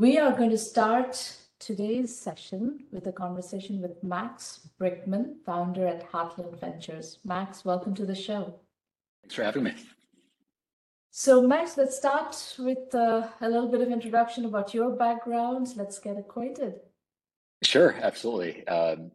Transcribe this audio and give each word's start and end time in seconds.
We 0.00 0.16
are 0.16 0.32
going 0.32 0.48
to 0.48 0.56
start 0.56 1.36
today's 1.58 2.18
session 2.18 2.86
with 2.90 3.06
a 3.06 3.12
conversation 3.12 3.82
with 3.82 4.02
Max 4.02 4.60
Brickman, 4.80 5.34
founder 5.44 5.86
at 5.86 6.10
Heartland 6.10 6.58
Ventures. 6.58 7.18
Max, 7.22 7.66
welcome 7.66 7.94
to 7.96 8.06
the 8.06 8.14
show. 8.14 8.54
Thanks 9.22 9.34
for 9.34 9.44
having 9.44 9.64
me. 9.64 9.74
So, 11.10 11.46
Max, 11.46 11.76
let's 11.76 11.98
start 11.98 12.56
with 12.58 12.94
uh, 12.94 13.28
a 13.42 13.50
little 13.50 13.68
bit 13.68 13.82
of 13.82 13.90
introduction 13.90 14.46
about 14.46 14.72
your 14.72 14.88
background. 14.88 15.68
Let's 15.76 15.98
get 15.98 16.16
acquainted. 16.16 16.80
Sure, 17.62 17.94
absolutely. 18.00 18.66
Um, 18.68 19.10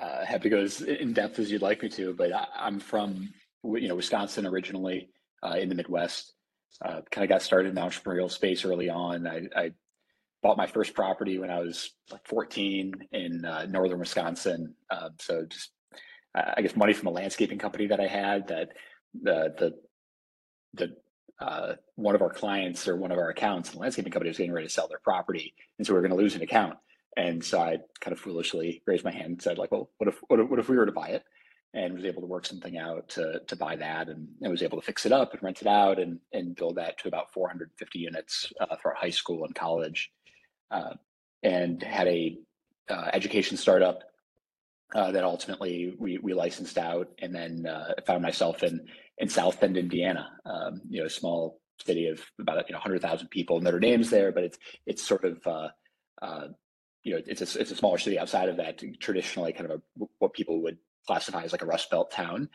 uh, 0.00 0.24
happy 0.24 0.44
to 0.44 0.48
go 0.48 0.62
as 0.62 0.80
in 0.80 1.12
depth 1.12 1.38
as 1.38 1.50
you'd 1.50 1.60
like 1.60 1.82
me 1.82 1.90
to, 1.90 2.14
but 2.14 2.32
I, 2.32 2.46
am 2.60 2.80
from 2.80 3.28
you 3.62 3.88
know 3.88 3.96
Wisconsin 3.96 4.46
originally, 4.46 5.10
uh, 5.42 5.56
in 5.60 5.68
the 5.68 5.74
Midwest. 5.74 6.32
Uh, 6.80 7.02
kind 7.10 7.24
of 7.24 7.28
got 7.28 7.42
started 7.42 7.68
in 7.68 7.74
the 7.74 7.80
entrepreneurial 7.82 8.30
space 8.30 8.64
early 8.64 8.88
on. 8.88 9.26
I, 9.26 9.42
I, 9.54 9.72
bought 10.42 10.56
my 10.56 10.66
first 10.66 10.94
property 10.94 11.38
when 11.38 11.50
I 11.50 11.60
was 11.60 11.90
like 12.10 12.26
14 12.26 12.92
in 13.12 13.44
uh, 13.44 13.66
northern 13.66 13.98
Wisconsin. 13.98 14.74
Um, 14.90 15.10
so 15.18 15.44
just 15.46 15.70
I 16.34 16.62
guess 16.62 16.76
money 16.76 16.92
from 16.92 17.08
a 17.08 17.12
landscaping 17.12 17.58
company 17.58 17.86
that 17.86 18.00
I 18.00 18.06
had 18.06 18.48
that 18.48 18.70
the 19.20 19.54
the 19.58 19.74
the 20.74 20.96
uh, 21.40 21.74
one 21.94 22.14
of 22.14 22.22
our 22.22 22.30
clients 22.30 22.88
or 22.88 22.96
one 22.96 23.12
of 23.12 23.18
our 23.18 23.30
accounts, 23.30 23.70
the 23.70 23.78
landscaping 23.78 24.12
company 24.12 24.28
was 24.28 24.38
getting 24.38 24.52
ready 24.52 24.66
to 24.66 24.72
sell 24.72 24.88
their 24.88 24.98
property, 24.98 25.54
and 25.78 25.86
so 25.86 25.92
we 25.92 25.96
were 25.96 26.06
going 26.06 26.16
to 26.16 26.22
lose 26.22 26.34
an 26.34 26.42
account. 26.42 26.76
And 27.16 27.44
so 27.44 27.60
I 27.60 27.78
kind 28.00 28.12
of 28.12 28.20
foolishly 28.20 28.82
raised 28.86 29.04
my 29.04 29.10
hand 29.10 29.26
and 29.26 29.42
said, 29.42 29.58
like, 29.58 29.72
well, 29.72 29.90
what 29.98 30.08
if 30.08 30.20
what 30.28 30.40
if, 30.40 30.48
what 30.48 30.58
if 30.58 30.68
we 30.68 30.76
were 30.76 30.86
to 30.86 30.92
buy 30.92 31.08
it? 31.08 31.24
And 31.74 31.94
was 31.94 32.04
able 32.04 32.22
to 32.22 32.26
work 32.26 32.46
something 32.46 32.76
out 32.78 33.08
to 33.10 33.40
to 33.46 33.56
buy 33.56 33.76
that, 33.76 34.08
and 34.08 34.28
I 34.44 34.48
was 34.48 34.62
able 34.62 34.80
to 34.80 34.86
fix 34.86 35.06
it 35.06 35.12
up 35.12 35.32
and 35.32 35.42
rent 35.42 35.60
it 35.62 35.68
out 35.68 35.98
and 35.98 36.18
and 36.32 36.56
build 36.56 36.76
that 36.76 36.98
to 36.98 37.08
about 37.08 37.32
450 37.32 37.98
units 37.98 38.52
uh, 38.60 38.76
throughout 38.76 38.98
high 38.98 39.10
school 39.10 39.44
and 39.44 39.54
college, 39.54 40.10
uh, 40.70 40.94
and 41.42 41.82
had 41.82 42.08
a 42.08 42.38
uh, 42.88 43.10
education 43.12 43.56
startup 43.56 44.02
uh, 44.94 45.12
that 45.12 45.24
ultimately 45.24 45.94
we 45.98 46.18
we 46.18 46.32
licensed 46.32 46.78
out, 46.78 47.08
and 47.18 47.34
then 47.34 47.66
uh, 47.66 47.92
found 48.06 48.22
myself 48.22 48.62
in 48.62 48.86
in 49.18 49.28
South 49.28 49.60
Bend, 49.60 49.76
Indiana. 49.76 50.30
Um, 50.46 50.80
you 50.88 51.00
know, 51.00 51.06
a 51.06 51.10
small 51.10 51.60
city 51.84 52.08
of 52.08 52.20
about 52.40 52.68
you 52.68 52.72
know 52.72 52.78
100,000 52.78 53.28
people. 53.28 53.60
Notre 53.60 53.78
Dame's 53.78 54.10
there, 54.10 54.32
but 54.32 54.44
it's 54.44 54.58
it's 54.86 55.02
sort 55.02 55.24
of 55.24 55.46
uh, 55.46 56.48
you 57.04 57.14
know 57.14 57.20
it's 57.26 57.54
a, 57.54 57.60
it's 57.60 57.70
a 57.70 57.76
smaller 57.76 57.98
city 57.98 58.18
outside 58.18 58.48
of 58.48 58.56
that. 58.56 58.82
Traditionally, 59.00 59.52
kind 59.52 59.70
of 59.70 59.80
a, 59.80 60.04
what 60.18 60.32
people 60.32 60.62
would 60.62 60.78
classify 61.06 61.42
as 61.42 61.52
like 61.52 61.62
a 61.62 61.66
Rust 61.66 61.90
Belt 61.90 62.10
town. 62.10 62.48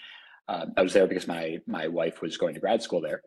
Um, 0.47 0.73
I 0.75 0.81
was 0.81 0.94
there 0.94 1.08
because 1.08 1.28
my 1.28 1.59
my 1.67 1.88
wife 1.88 2.22
was 2.22 2.38
going 2.38 2.56
to 2.56 2.59
grad 2.59 2.81
school 2.81 3.02
there, 3.02 3.22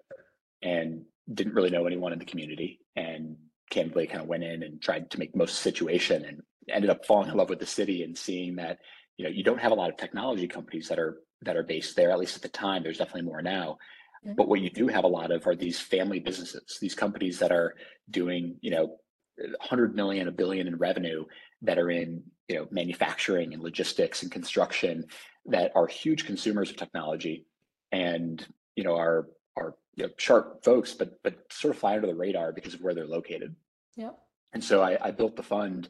and 0.63 1.05
didn't 1.33 1.55
really 1.55 1.71
know 1.71 1.87
anyone 1.87 2.13
in 2.13 2.19
the 2.19 2.25
community, 2.25 2.81
and 2.95 3.37
candidly 3.71 4.07
kind 4.07 4.23
of 4.23 4.29
went 4.29 4.45
in 4.45 4.63
and 4.63 4.81
tried 4.81 5.11
to 5.11 5.19
make 5.19 5.35
most 5.35 5.51
of 5.51 5.57
the 5.57 5.71
situation, 5.71 6.25
and 6.25 6.43
ended 6.69 6.91
up 6.91 7.05
falling 7.07 7.31
in 7.31 7.37
love 7.37 7.49
with 7.49 7.61
the 7.61 7.67
city 7.67 8.03
and 8.03 8.17
seeing 8.17 8.57
that 8.57 8.79
you 9.17 9.25
know 9.25 9.31
you 9.31 9.45
don't 9.45 9.61
have 9.61 9.73
a 9.73 9.77
lot 9.77 9.91
of 9.91 9.97
technology 9.97 10.49
companies 10.49 10.89
that 10.89 10.99
are 10.99 11.19
that 11.43 11.57
are 11.57 11.63
based 11.63 11.97
there, 11.97 12.11
at 12.11 12.19
least 12.19 12.37
at 12.37 12.43
the 12.43 12.49
time. 12.49 12.83
There's 12.83 12.99
definitely 12.99 13.23
more 13.23 13.43
now. 13.43 13.79
Mm-hmm. 14.25 14.35
But 14.37 14.49
what 14.49 14.61
you 14.61 14.71
do 14.71 14.89
have 14.89 15.05
a 15.05 15.09
lot 15.09 15.31
of 15.31 15.47
are 15.47 15.55
these 15.55 15.81
family 15.81 16.21
businesses, 16.21 16.79
these 16.81 16.95
companies 16.95 17.39
that 17.39 17.53
are 17.53 17.75
doing, 18.11 18.57
you 18.61 18.71
know, 18.71 18.97
100 19.37 19.95
million, 19.95 20.29
a 20.29 20.33
billion 20.33 20.67
in 20.67 20.77
revenue 20.77 21.25
that 21.63 21.79
are 21.79 21.91
in, 21.91 22.23
you 22.49 22.57
know, 22.57 22.67
manufacturing 22.71 23.53
and 23.53 23.63
logistics 23.63 24.23
and 24.23 24.33
construction 24.33 25.05
that 25.47 25.73
are 25.75 25.87
huge 25.87 26.27
consumers 26.27 26.71
of 26.71 26.77
technology 26.77 27.47
and, 27.93 28.47
you 28.77 28.85
know, 28.85 28.97
are, 28.97 29.29
are 29.57 29.75
you 29.95 30.05
know, 30.05 30.11
sharp 30.19 30.63
folks, 30.65 30.93
but, 30.93 31.23
but 31.23 31.39
sort 31.51 31.75
of 31.75 31.81
fly 31.81 31.95
under 31.95 32.07
the 32.07 32.15
radar 32.15 32.53
because 32.53 32.75
of 32.75 32.81
where 32.81 32.95
they're 32.95 33.07
located. 33.07 33.55
Yeah. 33.97 34.11
And 34.53 34.63
so 34.63 34.83
I, 34.83 34.99
I 35.01 35.11
built 35.11 35.37
the 35.37 35.43
fund 35.43 35.89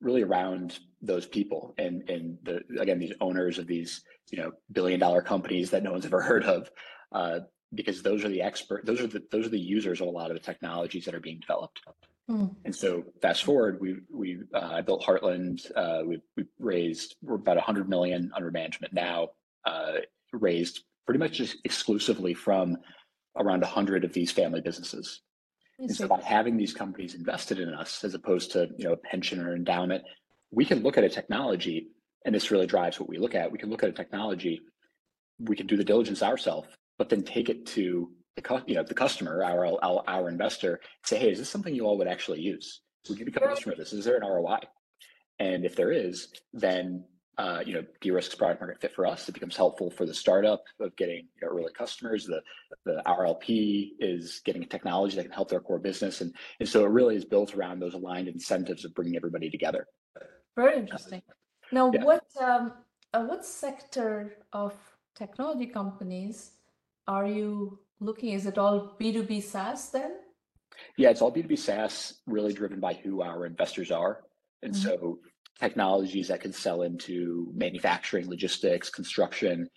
really 0.00 0.22
around 0.22 0.78
those 1.02 1.26
people 1.26 1.74
and 1.78 2.08
and 2.08 2.38
the 2.42 2.62
again 2.78 2.98
these 2.98 3.14
owners 3.20 3.58
of 3.58 3.66
these 3.66 4.02
you 4.30 4.38
know 4.38 4.52
billion 4.72 5.00
dollar 5.00 5.22
companies 5.22 5.70
that 5.70 5.82
no 5.82 5.92
one's 5.92 6.06
ever 6.06 6.20
heard 6.30 6.44
of 6.44 6.70
uh, 7.12 7.40
because 7.74 8.02
those 8.02 8.24
are 8.24 8.28
the 8.28 8.42
expert 8.42 8.84
those 8.84 9.00
are 9.00 9.06
the 9.06 9.22
those 9.30 9.46
are 9.46 9.50
the 9.50 9.58
users 9.58 10.00
of 10.00 10.06
a 10.06 10.10
lot 10.10 10.30
of 10.30 10.36
the 10.36 10.42
technologies 10.42 11.04
that 11.04 11.14
are 11.14 11.20
being 11.20 11.40
developed 11.40 11.80
mm. 12.30 12.54
and 12.64 12.74
so 12.74 13.02
fast 13.22 13.44
forward 13.44 13.80
we 13.80 13.96
we 14.12 14.40
uh, 14.54 14.70
I 14.72 14.80
built 14.82 15.02
Heartland 15.02 15.70
uh, 15.74 16.02
we 16.04 16.20
we 16.36 16.44
raised 16.58 17.16
we're 17.22 17.36
about 17.36 17.56
100 17.56 17.88
million 17.88 18.30
under 18.34 18.50
management 18.50 18.92
now 18.92 19.28
uh, 19.64 19.98
raised 20.32 20.84
pretty 21.06 21.18
much 21.18 21.32
just 21.32 21.56
exclusively 21.64 22.34
from 22.34 22.76
around 23.36 23.60
100 23.60 24.04
of 24.04 24.12
these 24.12 24.30
family 24.30 24.60
businesses 24.60 25.20
and 25.78 25.94
so 25.94 26.06
by 26.06 26.20
having 26.20 26.56
these 26.56 26.72
companies 26.72 27.14
invested 27.14 27.58
in 27.58 27.74
us 27.74 28.04
as 28.04 28.14
opposed 28.14 28.52
to 28.52 28.70
you 28.76 28.84
know 28.84 28.92
a 28.92 28.96
pension 28.96 29.40
or 29.40 29.54
endowment, 29.54 30.04
we 30.50 30.64
can 30.64 30.82
look 30.82 30.96
at 30.96 31.04
a 31.04 31.08
technology, 31.08 31.88
and 32.24 32.34
this 32.34 32.50
really 32.50 32.66
drives 32.66 33.00
what 33.00 33.08
we 33.08 33.18
look 33.18 33.34
at. 33.34 33.50
We 33.50 33.58
can 33.58 33.70
look 33.70 33.82
at 33.82 33.88
a 33.88 33.92
technology, 33.92 34.60
we 35.38 35.56
can 35.56 35.66
do 35.66 35.76
the 35.76 35.84
diligence 35.84 36.22
ourselves, 36.22 36.68
but 36.96 37.08
then 37.08 37.22
take 37.22 37.48
it 37.48 37.66
to 37.66 38.10
the 38.36 38.62
you 38.66 38.76
know 38.76 38.84
the 38.84 38.94
customer, 38.94 39.42
our 39.42 39.66
our, 39.82 40.04
our 40.06 40.28
investor, 40.28 40.80
say, 41.04 41.18
hey, 41.18 41.30
is 41.32 41.38
this 41.38 41.50
something 41.50 41.74
you 41.74 41.86
all 41.86 41.98
would 41.98 42.08
actually 42.08 42.40
use? 42.40 42.80
Would 43.08 43.18
you 43.18 43.24
become 43.24 43.42
a 43.42 43.48
customer 43.48 43.72
of 43.72 43.78
this? 43.78 43.92
Is 43.92 44.04
there 44.04 44.16
an 44.16 44.26
ROI? 44.26 44.60
And 45.40 45.64
if 45.64 45.74
there 45.74 45.90
is, 45.90 46.28
then 46.52 47.04
uh, 47.38 47.62
you 47.64 47.74
know, 47.74 47.84
de-risks 48.00 48.34
product 48.34 48.60
market 48.60 48.80
fit 48.80 48.92
for 48.94 49.06
us. 49.06 49.28
It 49.28 49.32
becomes 49.32 49.56
helpful 49.56 49.90
for 49.90 50.06
the 50.06 50.14
startup 50.14 50.64
of 50.80 50.94
getting 50.96 51.28
you 51.40 51.42
know, 51.42 51.48
early 51.48 51.72
customers. 51.76 52.26
The 52.26 52.40
the 52.84 53.02
RLP 53.06 53.92
is 53.98 54.40
getting 54.44 54.62
a 54.62 54.66
technology 54.66 55.16
that 55.16 55.22
can 55.22 55.32
help 55.32 55.48
their 55.50 55.60
core 55.60 55.78
business, 55.78 56.20
and 56.20 56.34
and 56.60 56.68
so 56.68 56.84
it 56.84 56.90
really 56.90 57.16
is 57.16 57.24
built 57.24 57.54
around 57.54 57.80
those 57.80 57.94
aligned 57.94 58.28
incentives 58.28 58.84
of 58.84 58.94
bringing 58.94 59.16
everybody 59.16 59.50
together. 59.50 59.86
Very 60.56 60.78
interesting. 60.78 61.22
Now, 61.72 61.90
yeah. 61.92 62.04
what 62.04 62.24
um, 62.40 62.72
uh, 63.12 63.24
what 63.24 63.44
sector 63.44 64.36
of 64.52 64.74
technology 65.14 65.66
companies 65.66 66.52
are 67.08 67.26
you 67.26 67.78
looking? 68.00 68.30
Is 68.30 68.46
it 68.46 68.58
all 68.58 68.94
B 68.98 69.12
two 69.12 69.24
B 69.24 69.40
SaaS 69.40 69.90
then? 69.90 70.12
Yeah, 70.96 71.10
it's 71.10 71.22
all 71.22 71.30
B 71.30 71.42
two 71.42 71.48
B 71.48 71.56
SaaS, 71.56 72.20
really 72.26 72.52
driven 72.52 72.80
by 72.80 72.94
who 72.94 73.22
our 73.22 73.46
investors 73.46 73.90
are, 73.90 74.22
and 74.62 74.72
mm-hmm. 74.72 74.82
so 74.82 75.18
technologies 75.60 76.28
that 76.28 76.40
can 76.40 76.52
sell 76.52 76.82
into 76.82 77.50
manufacturing, 77.54 78.28
logistics, 78.28 78.90
construction. 78.90 79.68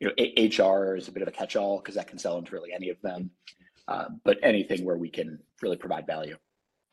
You 0.00 0.08
know, 0.08 0.14
a- 0.18 0.48
HR 0.48 0.96
is 0.96 1.08
a 1.08 1.12
bit 1.12 1.22
of 1.22 1.28
a 1.28 1.32
catch-all 1.32 1.78
because 1.78 1.94
that 1.94 2.08
can 2.08 2.18
sell 2.18 2.38
into 2.38 2.52
really 2.52 2.72
any 2.72 2.90
of 2.90 3.00
them. 3.02 3.30
Uh, 3.88 4.06
but 4.24 4.38
anything 4.42 4.84
where 4.84 4.96
we 4.96 5.08
can 5.08 5.38
really 5.62 5.76
provide 5.76 6.06
value. 6.06 6.36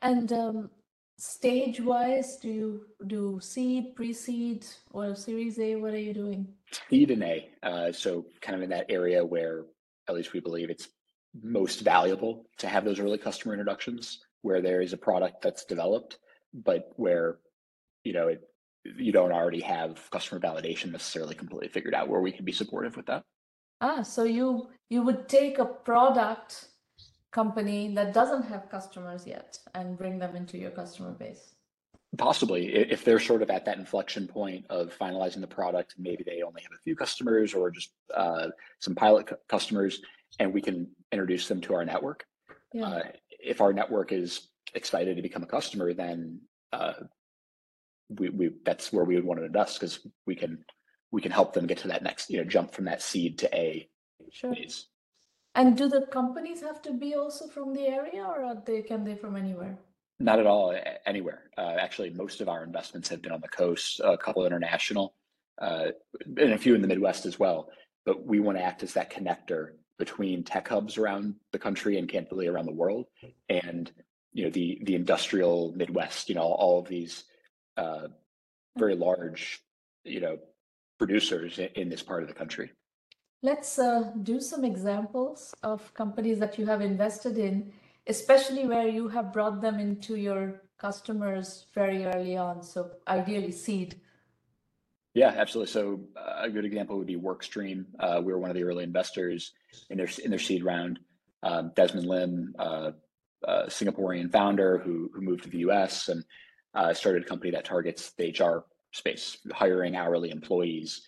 And 0.02 0.32
um, 0.32 0.70
stage-wise, 1.18 2.36
do 2.36 2.48
you 2.48 2.86
do 3.08 3.40
seed, 3.42 3.96
pre-seed, 3.96 4.64
or 4.92 5.16
Series 5.16 5.58
A? 5.58 5.74
What 5.74 5.92
are 5.92 5.98
you 5.98 6.14
doing? 6.14 6.46
Seed 6.88 7.10
and 7.10 7.24
A. 7.24 7.50
Uh, 7.62 7.92
so 7.92 8.26
kind 8.40 8.54
of 8.54 8.62
in 8.62 8.70
that 8.70 8.86
area 8.88 9.24
where 9.24 9.64
at 10.08 10.14
least 10.14 10.32
we 10.32 10.40
believe 10.40 10.70
it's 10.70 10.88
most 11.42 11.80
valuable 11.80 12.46
to 12.58 12.68
have 12.68 12.84
those 12.84 13.00
early 13.00 13.18
customer 13.18 13.54
introductions, 13.54 14.20
where 14.42 14.60
there 14.60 14.80
is 14.80 14.92
a 14.92 14.96
product 14.96 15.42
that's 15.42 15.64
developed, 15.64 16.18
but 16.52 16.92
where 16.96 17.38
you 18.04 18.12
know, 18.12 18.28
it, 18.28 18.42
you 18.84 19.12
don't 19.12 19.32
already 19.32 19.60
have 19.60 20.08
customer 20.10 20.40
validation 20.40 20.92
necessarily 20.92 21.34
completely 21.34 21.68
figured 21.68 21.94
out 21.94 22.08
where 22.08 22.20
we 22.20 22.30
can 22.30 22.44
be 22.44 22.52
supportive 22.52 22.96
with 22.96 23.06
that. 23.06 23.22
Ah, 23.80 24.02
so 24.02 24.24
you 24.24 24.68
you 24.90 25.02
would 25.02 25.28
take 25.28 25.58
a 25.58 25.64
product 25.64 26.68
company 27.32 27.92
that 27.94 28.14
doesn't 28.14 28.44
have 28.44 28.70
customers 28.70 29.26
yet 29.26 29.58
and 29.74 29.98
bring 29.98 30.18
them 30.18 30.36
into 30.36 30.56
your 30.56 30.70
customer 30.70 31.10
base. 31.10 31.54
Possibly, 32.16 32.72
if 32.72 33.04
they're 33.04 33.18
sort 33.18 33.42
of 33.42 33.50
at 33.50 33.64
that 33.64 33.76
inflection 33.76 34.28
point 34.28 34.64
of 34.70 34.96
finalizing 34.96 35.40
the 35.40 35.48
product, 35.48 35.94
maybe 35.98 36.22
they 36.22 36.42
only 36.42 36.62
have 36.62 36.70
a 36.72 36.82
few 36.84 36.94
customers 36.94 37.54
or 37.54 37.72
just 37.72 37.90
uh, 38.14 38.48
some 38.78 38.94
pilot 38.94 39.28
customers, 39.48 40.00
and 40.38 40.54
we 40.54 40.60
can 40.60 40.88
introduce 41.10 41.48
them 41.48 41.60
to 41.62 41.74
our 41.74 41.84
network. 41.84 42.24
Yeah. 42.72 42.86
Uh, 42.86 43.02
if 43.40 43.60
our 43.60 43.72
network 43.72 44.12
is 44.12 44.50
excited 44.74 45.16
to 45.16 45.22
become 45.22 45.42
a 45.42 45.46
customer, 45.46 45.92
then 45.92 46.40
uh, 46.72 46.92
we, 48.08 48.28
we 48.30 48.50
that's 48.64 48.92
where 48.92 49.04
we 49.04 49.14
would 49.14 49.24
want 49.24 49.40
to 49.40 49.46
invest 49.46 49.80
because 49.80 50.06
we 50.26 50.34
can 50.34 50.64
we 51.10 51.22
can 51.22 51.32
help 51.32 51.52
them 51.52 51.66
get 51.66 51.78
to 51.78 51.88
that 51.88 52.02
next 52.02 52.30
you 52.30 52.38
know 52.38 52.44
jump 52.44 52.74
from 52.74 52.84
that 52.86 53.02
seed 53.02 53.38
to 53.38 53.54
a 53.54 53.88
sure. 54.30 54.54
phase. 54.54 54.86
And 55.54 55.76
do 55.76 55.88
the 55.88 56.06
companies 56.10 56.60
have 56.62 56.82
to 56.82 56.92
be 56.92 57.14
also 57.14 57.46
from 57.46 57.72
the 57.72 57.86
area, 57.86 58.24
or 58.24 58.44
are 58.44 58.62
they 58.66 58.82
can 58.82 59.04
they 59.04 59.14
from 59.14 59.36
anywhere? 59.36 59.78
Not 60.18 60.38
at 60.38 60.46
all, 60.46 60.76
anywhere. 61.06 61.50
Uh, 61.56 61.76
actually, 61.78 62.10
most 62.10 62.40
of 62.40 62.48
our 62.48 62.64
investments 62.64 63.08
have 63.08 63.22
been 63.22 63.32
on 63.32 63.40
the 63.40 63.48
coast, 63.48 64.00
a 64.02 64.16
couple 64.16 64.46
international, 64.46 65.14
uh, 65.60 65.88
and 66.24 66.52
a 66.52 66.58
few 66.58 66.74
in 66.74 66.82
the 66.82 66.88
Midwest 66.88 67.26
as 67.26 67.38
well. 67.38 67.68
But 68.04 68.26
we 68.26 68.40
want 68.40 68.58
to 68.58 68.64
act 68.64 68.82
as 68.82 68.92
that 68.94 69.10
connector 69.10 69.70
between 69.98 70.42
tech 70.42 70.68
hubs 70.68 70.98
around 70.98 71.36
the 71.52 71.58
country 71.58 71.98
and 71.98 72.08
candidly 72.08 72.48
around 72.48 72.66
the 72.66 72.72
world, 72.72 73.06
and 73.48 73.90
you 74.32 74.44
know 74.44 74.50
the 74.50 74.80
the 74.82 74.96
industrial 74.96 75.72
Midwest. 75.76 76.28
You 76.28 76.34
know 76.34 76.42
all 76.42 76.80
of 76.80 76.88
these 76.88 77.24
uh, 77.76 78.08
very 78.76 78.96
large, 78.96 79.62
you 80.04 80.20
know, 80.20 80.38
producers 80.98 81.58
in, 81.58 81.68
in, 81.74 81.88
this 81.88 82.02
part 82.02 82.22
of 82.22 82.28
the 82.28 82.34
country. 82.34 82.70
Let's 83.42 83.78
uh, 83.78 84.12
do 84.22 84.40
some 84.40 84.64
examples 84.64 85.54
of 85.62 85.92
companies 85.94 86.38
that 86.38 86.58
you 86.58 86.66
have 86.66 86.80
invested 86.80 87.38
in 87.38 87.72
especially 88.06 88.66
where 88.66 88.88
you 88.88 89.08
have 89.08 89.32
brought 89.32 89.60
them 89.60 89.78
into 89.78 90.16
your 90.16 90.62
customers 90.78 91.66
very 91.74 92.04
early 92.04 92.36
on. 92.36 92.62
So 92.62 92.90
ideally 93.08 93.52
seed. 93.52 94.00
Yeah, 95.14 95.32
absolutely. 95.36 95.72
So 95.72 96.00
uh, 96.16 96.42
a 96.42 96.50
good 96.50 96.64
example 96.64 96.98
would 96.98 97.06
be 97.06 97.16
Workstream. 97.16 97.84
Uh, 98.00 98.20
we 98.22 98.32
were 98.32 98.38
one 98.38 98.50
of 98.50 98.56
the 98.56 98.64
early 98.64 98.82
investors 98.82 99.52
in 99.90 99.98
their 99.98 100.08
in 100.24 100.30
their 100.30 100.40
seed 100.40 100.64
round. 100.64 100.98
Um, 101.42 101.72
Desmond 101.76 102.06
Lim, 102.06 102.54
uh, 102.58 102.92
Singaporean 103.46 104.32
founder 104.32 104.78
who 104.78 105.10
who 105.14 105.20
moved 105.20 105.44
to 105.44 105.50
the 105.50 105.58
U.S. 105.58 106.08
and 106.08 106.24
uh, 106.74 106.92
started 106.92 107.22
a 107.22 107.26
company 107.26 107.50
that 107.52 107.64
targets 107.64 108.12
the 108.18 108.34
HR 108.38 108.64
space, 108.92 109.38
hiring 109.52 109.96
hourly 109.96 110.30
employees. 110.30 111.02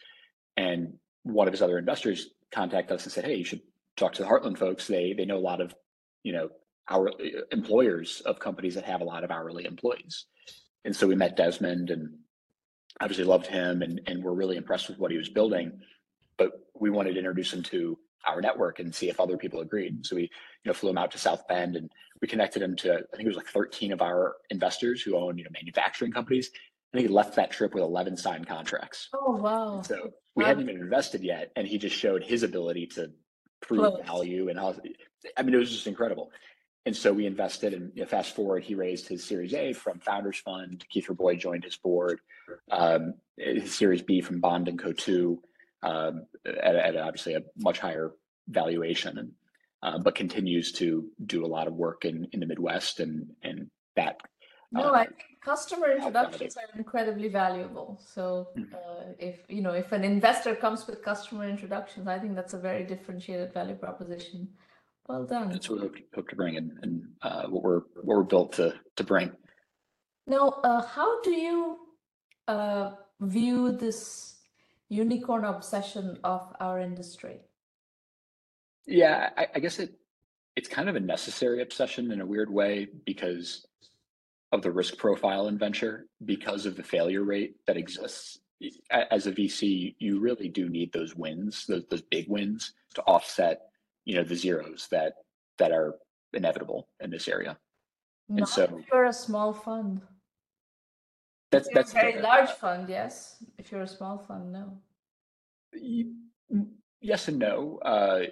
And 0.57 0.95
one 1.23 1.49
of 1.49 1.53
his 1.53 1.63
other 1.63 1.79
investors 1.79 2.29
contacted 2.53 2.97
us 2.97 3.05
and 3.05 3.13
said, 3.13 3.25
"Hey, 3.25 3.37
you 3.37 3.45
should 3.45 3.63
talk 3.97 4.13
to 4.15 4.23
the 4.23 4.29
Heartland 4.29 4.59
folks. 4.59 4.87
They 4.87 5.13
they 5.13 5.25
know 5.25 5.37
a 5.37 5.39
lot 5.39 5.61
of 5.61 5.75
you 6.23 6.33
know 6.33 6.49
our 6.89 7.11
employers 7.51 8.21
of 8.27 8.39
companies 8.39 8.75
that 8.75 8.85
have 8.85 9.01
a 9.01 9.05
lot 9.05 9.25
of 9.25 9.31
hourly 9.31 9.65
employees." 9.65 10.27
And 10.85 10.95
so 10.95 11.07
we 11.07 11.17
met 11.17 11.37
Desmond 11.37 11.91
and 11.91 12.15
obviously 13.01 13.25
loved 13.25 13.47
him 13.47 13.83
and, 13.83 14.01
and 14.07 14.23
were 14.23 14.35
really 14.35 14.57
impressed 14.57 14.89
with 14.89 14.99
what 14.99 15.11
he 15.11 15.19
was 15.19 15.29
building. 15.29 15.81
But 16.39 16.53
we 16.79 16.91
wanted 16.91 17.15
to 17.15 17.19
introduce 17.19 17.53
him 17.53 17.63
to 17.65 17.99
our 18.25 18.41
network 18.41 18.79
and 18.79 18.95
see 18.95 19.09
if 19.09 19.21
other 19.21 19.37
people 19.37 19.61
agreed. 19.61 20.07
So 20.07 20.17
we, 20.17 20.23
you 20.23 20.29
know, 20.65 20.73
flew 20.73 20.91
him 20.91 20.99
out 20.99 21.11
to 21.13 21.19
South 21.19 21.47
Bend 21.49 21.77
and 21.77 21.91
we 22.21 22.29
connected 22.29 22.63
him 22.63 22.77
to, 22.77 22.95
I 22.95 23.17
think 23.17 23.27
it 23.27 23.29
was 23.29 23.37
like 23.37 23.49
13 23.49 23.93
of 23.93 24.03
our 24.03 24.37
investors 24.51 25.03
who 25.03 25.17
own, 25.17 25.39
you 25.39 25.45
know, 25.45 25.51
manufacturing 25.53 26.13
companies. 26.13 26.51
I 26.93 26.99
think 26.99 27.09
he 27.09 27.15
left 27.15 27.37
that 27.37 27.51
trip 27.51 27.75
with 27.75 27.83
11 27.83 28.17
signed 28.17 28.47
contracts. 28.47 29.09
Oh, 29.13 29.37
wow. 29.37 29.77
And 29.77 29.87
so 29.87 30.13
we 30.35 30.45
wow. 30.45 30.49
hadn't 30.49 30.69
even 30.69 30.81
invested 30.81 31.23
yet. 31.23 31.53
And 31.57 31.67
he 31.67 31.79
just 31.79 31.97
showed 31.97 32.23
his 32.23 32.43
ability 32.43 32.87
to 32.95 33.11
prove 33.61 33.81
Close. 33.81 34.07
value. 34.07 34.49
And 34.49 34.59
how, 34.59 34.75
I 35.37 35.43
mean, 35.43 35.55
it 35.55 35.59
was 35.59 35.71
just 35.71 35.87
incredible. 35.87 36.31
And 36.87 36.97
so 36.97 37.13
we 37.13 37.27
invested 37.27 37.75
and 37.75 37.91
you 37.95 38.03
know, 38.03 38.07
fast 38.07 38.37
forward, 38.37 38.63
he 38.63 38.77
raised 38.77 39.09
his 39.09 39.25
Series 39.25 39.53
A 39.55 39.73
from 39.73 39.99
Founders 40.01 40.39
Fund. 40.39 40.85
Keith 40.89 41.09
Rabois 41.09 41.35
joined 41.35 41.65
his 41.65 41.77
board. 41.77 42.21
Um, 42.71 43.15
his 43.37 43.75
Series 43.75 44.03
B 44.03 44.21
from 44.21 44.41
Bond 44.41 44.69
and 44.69 44.79
Coatue 44.79 45.39
um, 45.83 46.27
at, 46.47 46.77
at, 46.77 46.97
obviously 46.97 47.35
a 47.35 47.43
much 47.57 47.79
higher 47.79 48.13
valuation, 48.49 49.19
and 49.19 49.33
uh, 49.87 49.99
but 49.99 50.15
continues 50.17 50.73
to 50.73 51.09
do 51.27 51.47
a 51.47 51.51
lot 51.57 51.69
of 51.69 51.75
work 51.75 52.05
in, 52.05 52.27
in 52.33 52.41
the 52.41 52.47
Midwest 52.47 53.01
and 53.01 53.31
and 53.43 53.71
that. 53.95 54.21
No, 54.73 54.89
uh, 54.91 55.05
I 55.05 55.07
customer 55.53 55.89
introductions 55.93 56.57
are 56.57 56.77
incredibly 56.77 57.29
valuable. 57.29 58.01
So 58.15 58.49
mm-hmm. 58.59 58.75
uh, 58.75 59.13
if 59.19 59.37
you 59.49 59.63
know 59.63 59.75
if 59.85 59.93
an 59.93 60.03
investor 60.03 60.55
comes 60.57 60.87
with 60.89 61.05
customer 61.05 61.49
introductions, 61.49 62.09
I 62.09 62.19
think 62.19 62.35
that's 62.35 62.55
a 62.55 62.59
very 62.59 62.85
differentiated 62.85 63.55
value 63.55 63.77
proposition. 63.77 64.49
Well 65.09 65.25
done. 65.25 65.51
That's 65.51 65.71
what 65.71 65.81
we 65.81 65.87
hope, 65.87 65.97
hope 66.17 66.29
to 66.31 66.37
bring 66.37 66.57
and, 66.57 66.73
and 66.83 66.95
uh, 67.23 67.45
what 67.47 67.63
we're 67.63 67.83
what 68.03 68.17
we're 68.19 68.31
built 68.35 68.55
to 68.55 68.75
to 68.97 69.05
bring. 69.05 69.31
Now, 70.27 70.49
uh, 70.65 70.83
how 70.85 71.23
do 71.23 71.31
you 71.31 71.79
uh, 72.49 72.91
view 73.21 73.71
this 73.71 74.39
unicorn 74.89 75.45
obsession 75.45 76.19
of 76.25 76.43
our 76.59 76.81
industry? 76.81 77.39
Yeah, 78.87 79.31
I, 79.37 79.47
I 79.55 79.59
guess 79.59 79.79
it 79.79 79.95
it's 80.57 80.69
kind 80.69 80.89
of 80.89 80.97
a 80.97 81.01
necessary 81.01 81.61
obsession 81.61 82.11
in 82.11 82.21
a 82.23 82.27
weird 82.27 82.51
way 82.51 82.89
because 83.05 83.67
of 84.53 84.63
the 84.63 84.73
risk 84.73 84.97
profile 84.97 85.49
in 85.49 85.59
venture, 85.59 86.07
because 86.25 86.65
of 86.65 86.77
the 86.77 86.83
failure 86.83 87.23
rate 87.23 87.57
that 87.67 87.77
exists. 87.77 88.39
As 88.91 89.27
a 89.27 89.33
VC, 89.33 89.95
you 89.99 90.19
really 90.19 90.49
do 90.49 90.71
need 90.71 90.91
those 90.93 91.15
wins, 91.15 91.67
those, 91.67 91.85
those 91.91 92.01
big 92.01 92.27
wins, 92.29 92.73
to 92.95 93.03
offset, 93.03 93.61
you 94.07 94.17
know, 94.17 94.25
the 94.25 94.35
zeros 94.35 94.89
that 94.91 95.15
that 95.59 95.73
are 95.73 95.97
inevitable 96.33 96.89
in 97.01 97.11
this 97.11 97.29
area. 97.29 97.59
Not 98.29 98.39
and 98.39 98.49
so, 98.49 98.65
if 98.65 98.87
you're 98.91 99.05
a 99.05 99.13
small 99.13 99.53
fund. 99.53 100.01
That's 101.53 101.69
that's 101.75 101.91
a 101.93 101.95
very 101.95 102.21
large 102.23 102.51
fund, 102.51 102.89
yes. 102.89 103.45
If 103.59 103.71
you're 103.71 103.83
a 103.83 103.87
small 103.87 104.19
fund, 104.19 104.53
no. 104.53 104.79
Yes 107.03 107.29
and 107.29 107.39
no. 107.39 107.79
Uh, 107.85 108.23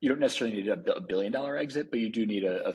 you 0.00 0.08
don't 0.08 0.20
necessarily 0.20 0.56
need 0.56 0.68
a 0.68 1.00
billion 1.00 1.32
dollar 1.32 1.56
exit, 1.56 1.90
but 1.90 2.00
you 2.00 2.10
do 2.10 2.26
need 2.26 2.44
a, 2.44 2.68
a 2.68 2.74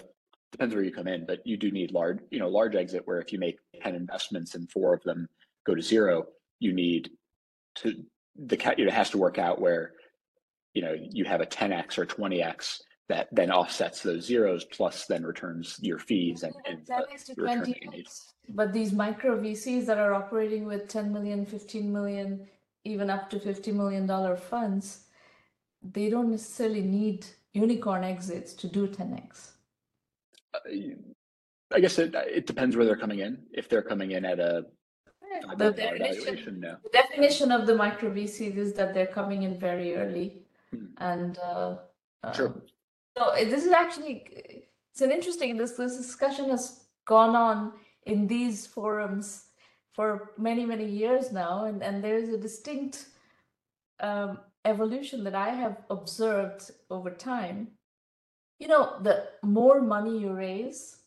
depends 0.52 0.76
where 0.76 0.84
you 0.84 0.92
come 0.92 1.08
in, 1.08 1.26
but 1.26 1.40
you 1.46 1.58
do 1.58 1.72
need 1.72 1.92
large, 1.92 2.20
you 2.30 2.40
know, 2.40 2.48
large 2.48 2.76
exit 2.76 3.02
where 3.06 3.20
if 3.20 3.34
you 3.34 3.40
make 3.40 3.58
10 3.82 3.96
investments 3.96 4.56
and 4.56 4.70
four 4.70 4.94
of 4.94 5.02
them 5.04 5.28
go 5.66 5.74
to 5.74 5.82
zero, 5.82 6.28
you 6.60 6.74
need 6.74 7.10
to 7.76 8.04
the 8.36 8.58
cat 8.58 8.80
you 8.80 8.86
know, 8.86 8.92
has 8.92 9.10
to 9.12 9.18
work 9.18 9.38
out 9.38 9.62
where 9.62 9.94
you 10.74 10.82
know 10.82 10.96
you 11.12 11.26
have 11.26 11.42
a 11.42 11.46
10x 11.46 11.98
or 11.98 12.06
20x 12.06 12.82
that 13.10 13.28
then 13.32 13.52
offsets 13.52 14.02
those 14.02 14.26
zeros 14.26 14.66
plus 14.66 15.06
then 15.06 15.24
returns 15.24 15.78
your 15.82 16.00
fees 16.00 16.44
and, 16.44 16.56
and 16.66 16.86
that 16.88 17.06
makes 17.10 17.26
to 17.26 17.36
20 17.36 18.06
but 18.50 18.74
these 18.74 18.92
micro 18.92 19.40
vcs 19.40 19.86
that 19.86 20.00
are 20.00 20.14
operating 20.14 20.66
with 20.66 20.88
10 20.88 21.14
million 21.14 21.46
15 21.46 21.92
million 21.92 22.48
even 22.86 23.10
up 23.10 23.30
to 23.30 23.40
50 23.40 23.72
million 23.72 24.06
dollar 24.08 24.36
funds 24.36 25.03
they 25.92 26.10
don't 26.10 26.32
necessarily 26.32 26.82
need 26.82 27.26
unicorn 27.54 28.04
exits 28.04 28.54
to 28.54 28.68
do 28.68 28.88
10x. 28.88 29.52
Uh, 30.54 31.80
guess 31.80 32.00
it, 32.00 32.16
it 32.16 32.46
depends 32.46 32.76
where 32.76 32.86
they're 32.86 32.98
coming 32.98 33.20
in. 33.20 33.44
If 33.52 33.68
they're 33.70 33.82
coming 33.82 34.12
in 34.12 34.26
at 34.26 34.40
a 34.40 34.66
the 35.58 35.72
definition, 35.72 36.60
no. 36.60 36.78
the 36.84 36.90
definition 36.90 37.52
of 37.52 37.66
the 37.66 37.76
micro 37.76 38.12
VCs 38.12 38.56
is 38.56 38.74
that 38.74 38.94
they're 38.94 39.08
coming 39.08 39.44
in 39.44 39.60
very 39.60 39.96
early, 39.96 40.44
hmm. 40.70 40.86
and 40.98 41.40
uh, 41.40 41.78
sure. 42.34 42.48
Um, 42.48 42.62
so 43.18 43.32
this 43.36 43.64
is 43.64 43.72
actually 43.72 44.24
it's 44.92 45.02
an 45.02 45.12
interesting. 45.12 45.58
This 45.58 45.72
this 45.72 45.98
discussion 45.98 46.50
has 46.52 46.86
gone 47.06 47.36
on 47.36 47.74
in 48.06 48.28
these 48.28 48.68
forums 48.68 49.46
for 49.94 50.34
many 50.38 50.66
many 50.66 50.86
years 50.86 51.32
now, 51.32 51.66
and 51.66 51.82
and 51.84 52.04
there 52.04 52.18
is 52.18 52.30
a 52.30 52.38
distinct 52.38 53.08
um, 54.00 54.38
evolution 54.66 55.24
that 55.24 55.36
I 55.36 55.50
have 55.50 55.78
observed 55.90 56.72
over 56.90 57.10
time, 57.10 57.70
you 58.60 58.68
know, 58.68 58.98
the 59.02 59.28
more 59.44 59.82
money 59.82 60.20
you 60.20 60.34
raise, 60.34 60.98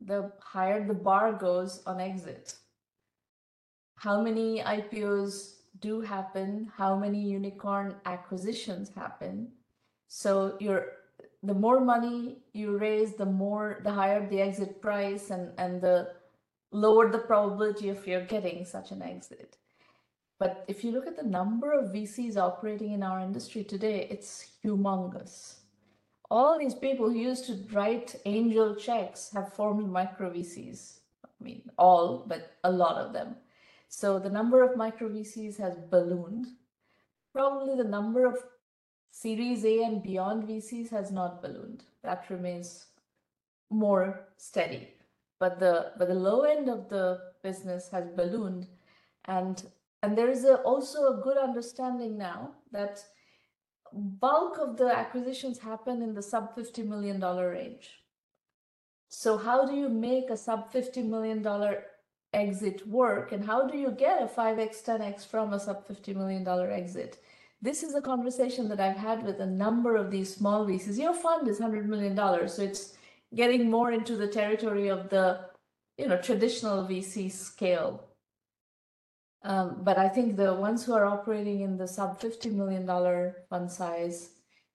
the 0.00 0.32
higher 0.40 0.86
the 0.86 0.94
bar 0.94 1.32
goes 1.32 1.82
on 1.86 2.00
exit. 2.00 2.54
How 3.96 4.20
many 4.20 4.60
IPOs 4.60 5.54
do 5.80 6.00
happen? 6.00 6.70
How 6.76 6.96
many 6.96 7.20
unicorn 7.20 7.94
acquisitions 8.04 8.90
happen? 8.94 9.52
So 10.08 10.56
you're 10.60 10.92
the 11.42 11.54
more 11.54 11.80
money 11.80 12.38
you 12.52 12.76
raise, 12.76 13.14
the 13.14 13.26
more 13.26 13.80
the 13.84 13.92
higher 13.92 14.28
the 14.28 14.40
exit 14.40 14.82
price 14.82 15.30
and, 15.30 15.52
and 15.58 15.80
the 15.80 16.12
lower 16.72 17.10
the 17.10 17.18
probability 17.18 17.88
of 17.88 18.06
your 18.06 18.22
getting 18.22 18.64
such 18.64 18.90
an 18.90 19.02
exit. 19.02 19.56
But 20.38 20.64
if 20.68 20.84
you 20.84 20.92
look 20.92 21.06
at 21.06 21.16
the 21.16 21.22
number 21.22 21.72
of 21.72 21.92
VCs 21.92 22.36
operating 22.36 22.92
in 22.92 23.02
our 23.02 23.20
industry 23.20 23.64
today, 23.64 24.06
it's 24.10 24.50
humongous. 24.64 25.60
All 26.30 26.58
these 26.58 26.74
people 26.74 27.08
who 27.08 27.18
used 27.18 27.46
to 27.46 27.64
write 27.72 28.16
angel 28.24 28.74
checks 28.74 29.30
have 29.32 29.54
formed 29.54 29.88
micro 29.88 30.30
VCs. 30.30 30.98
I 31.24 31.44
mean, 31.44 31.62
all, 31.78 32.24
but 32.26 32.56
a 32.64 32.70
lot 32.70 32.96
of 32.96 33.12
them. 33.12 33.36
So 33.88 34.18
the 34.18 34.30
number 34.30 34.62
of 34.62 34.76
micro 34.76 35.08
VCs 35.08 35.56
has 35.58 35.76
ballooned. 35.90 36.48
Probably 37.32 37.76
the 37.76 37.88
number 37.88 38.26
of 38.26 38.36
Series 39.10 39.64
A 39.64 39.82
and 39.84 40.02
beyond 40.02 40.46
VCs 40.46 40.90
has 40.90 41.10
not 41.10 41.40
ballooned. 41.40 41.84
That 42.02 42.28
remains 42.28 42.86
more 43.70 44.28
steady. 44.36 44.88
But 45.38 45.58
the 45.58 45.92
but 45.98 46.08
the 46.08 46.14
low 46.14 46.42
end 46.42 46.68
of 46.68 46.88
the 46.88 47.20
business 47.42 47.88
has 47.88 48.08
ballooned, 48.08 48.66
and 49.26 49.62
and 50.02 50.16
there 50.16 50.28
is 50.28 50.44
a, 50.44 50.56
also 50.56 51.12
a 51.12 51.20
good 51.22 51.38
understanding 51.38 52.16
now 52.18 52.52
that 52.72 53.04
bulk 53.92 54.58
of 54.58 54.76
the 54.76 54.86
acquisitions 54.86 55.58
happen 55.58 56.02
in 56.02 56.14
the 56.14 56.22
sub 56.22 56.54
$50 56.56 56.86
million 56.86 57.20
range. 57.20 57.90
So 59.08 59.38
how 59.38 59.64
do 59.64 59.74
you 59.74 59.88
make 59.88 60.30
a 60.30 60.36
sub 60.36 60.72
$50 60.72 61.04
million 61.04 61.46
exit 62.32 62.86
work? 62.86 63.32
And 63.32 63.44
how 63.44 63.66
do 63.66 63.78
you 63.78 63.90
get 63.90 64.22
a 64.22 64.26
5x, 64.26 64.84
10x 64.84 65.26
from 65.26 65.52
a 65.52 65.60
sub 65.60 65.86
$50 65.86 66.14
million 66.14 66.46
exit? 66.70 67.18
This 67.62 67.82
is 67.82 67.94
a 67.94 68.02
conversation 68.02 68.68
that 68.68 68.80
I've 68.80 68.96
had 68.96 69.24
with 69.24 69.40
a 69.40 69.46
number 69.46 69.96
of 69.96 70.10
these 70.10 70.34
small 70.34 70.66
VCs. 70.66 70.98
Your 70.98 71.14
fund 71.14 71.48
is 71.48 71.60
$100 71.60 71.86
million. 71.86 72.16
So 72.48 72.62
it's 72.62 72.96
getting 73.34 73.70
more 73.70 73.92
into 73.92 74.16
the 74.16 74.26
territory 74.26 74.88
of 74.88 75.08
the 75.08 75.40
you 75.98 76.06
know 76.06 76.20
traditional 76.20 76.86
VC 76.86 77.30
scale 77.30 78.05
um, 79.42 79.78
but 79.82 79.98
I 79.98 80.08
think 80.08 80.36
the 80.36 80.54
ones 80.54 80.84
who 80.84 80.92
are 80.94 81.06
operating 81.06 81.60
in 81.60 81.76
the 81.76 81.86
sub 81.86 82.20
$50 82.20 82.52
million 82.52 82.86
fund 83.48 83.70
size, 83.70 84.30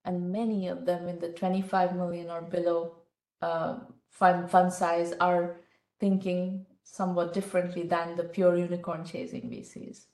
and 0.06 0.32
many 0.32 0.68
of 0.68 0.86
them 0.86 1.08
in 1.08 1.20
the 1.20 1.30
25 1.30 1.96
million 1.96 2.30
or 2.30 2.41
below 2.41 2.96
uh, 3.41 3.80
fund, 4.10 4.50
fund 4.50 4.72
size, 4.72 5.13
are 5.20 5.58
thinking 6.00 6.65
somewhat 6.84 7.34
differently 7.34 7.84
than 7.84 8.15
the 8.15 8.24
pure 8.24 8.58
unicorn 8.58 9.06
chasing 9.06 9.50
VCs. 9.50 10.06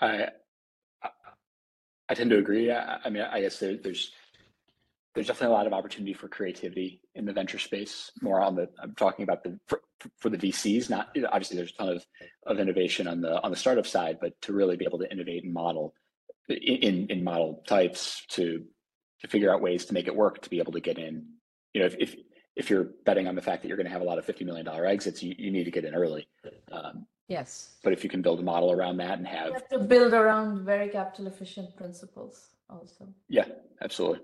I 0.00 0.28
I 2.08 2.14
tend 2.14 2.30
to 2.30 2.38
agree. 2.38 2.70
I, 2.70 2.98
I 3.04 3.10
mean, 3.10 3.22
I 3.22 3.40
guess 3.40 3.58
there, 3.58 3.76
there's 3.76 4.12
there's 5.14 5.28
definitely 5.28 5.54
a 5.54 5.56
lot 5.56 5.66
of 5.66 5.72
opportunity 5.72 6.12
for 6.12 6.28
creativity 6.28 7.00
in 7.14 7.24
the 7.24 7.32
venture 7.32 7.58
space. 7.58 8.10
More 8.20 8.40
on 8.40 8.56
the 8.56 8.68
I'm 8.80 8.94
talking 8.94 9.22
about 9.22 9.44
the 9.44 9.58
for, 9.66 9.80
for 10.18 10.28
the 10.28 10.36
VCs. 10.36 10.90
Not 10.90 11.16
obviously 11.28 11.56
there's 11.56 11.72
a 11.72 11.76
ton 11.76 11.88
of 11.88 12.04
of 12.46 12.58
innovation 12.58 13.06
on 13.06 13.20
the 13.20 13.40
on 13.42 13.50
the 13.50 13.56
startup 13.56 13.86
side, 13.86 14.18
but 14.20 14.40
to 14.42 14.52
really 14.52 14.76
be 14.76 14.84
able 14.84 14.98
to 14.98 15.10
innovate 15.10 15.44
and 15.44 15.52
model 15.52 15.94
in 16.48 17.06
in 17.08 17.22
model 17.22 17.62
types 17.66 18.26
to 18.30 18.64
to 19.20 19.28
figure 19.28 19.52
out 19.52 19.62
ways 19.62 19.84
to 19.86 19.94
make 19.94 20.08
it 20.08 20.16
work 20.16 20.42
to 20.42 20.50
be 20.50 20.58
able 20.58 20.72
to 20.72 20.80
get 20.80 20.98
in. 20.98 21.26
You 21.74 21.80
know, 21.80 21.86
if 21.86 21.96
if, 21.98 22.16
if 22.56 22.70
you're 22.70 22.88
betting 23.04 23.28
on 23.28 23.36
the 23.36 23.42
fact 23.42 23.62
that 23.62 23.68
you're 23.68 23.76
going 23.76 23.86
to 23.86 23.92
have 23.92 24.02
a 24.02 24.04
lot 24.04 24.18
of 24.18 24.24
fifty 24.24 24.44
million 24.44 24.66
dollar 24.66 24.84
exits, 24.84 25.22
you, 25.22 25.34
you 25.38 25.52
need 25.52 25.64
to 25.64 25.70
get 25.70 25.84
in 25.84 25.94
early. 25.94 26.26
Um, 26.72 27.06
yes. 27.28 27.76
But 27.84 27.92
if 27.92 28.02
you 28.02 28.10
can 28.10 28.20
build 28.20 28.40
a 28.40 28.42
model 28.42 28.72
around 28.72 28.96
that 28.96 29.18
and 29.18 29.26
have, 29.28 29.46
you 29.46 29.52
have 29.54 29.68
to 29.68 29.78
build 29.78 30.12
around 30.12 30.64
very 30.64 30.88
capital 30.88 31.28
efficient 31.28 31.76
principles 31.76 32.48
also. 32.68 33.08
Yeah, 33.28 33.46
absolutely. 33.80 34.20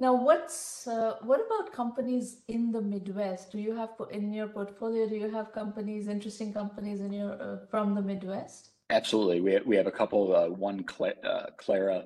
Now, 0.00 0.14
what's 0.14 0.86
uh, 0.86 1.16
what 1.22 1.40
about 1.44 1.72
companies 1.72 2.42
in 2.46 2.70
the 2.70 2.80
Midwest? 2.80 3.50
Do 3.50 3.58
you 3.58 3.74
have 3.74 3.90
in 4.12 4.32
your 4.32 4.46
portfolio? 4.46 5.08
Do 5.08 5.16
you 5.16 5.28
have 5.30 5.52
companies, 5.52 6.06
interesting 6.06 6.52
companies 6.52 7.00
in 7.00 7.12
your 7.12 7.32
uh, 7.42 7.66
from 7.68 7.94
the 7.96 8.02
Midwest? 8.02 8.70
Absolutely, 8.90 9.40
we 9.40 9.58
we 9.66 9.76
have 9.76 9.88
a 9.88 9.90
couple. 9.90 10.36
Uh, 10.36 10.48
one, 10.50 10.84
Cla- 10.84 11.20
uh, 11.24 11.46
Clara, 11.56 12.04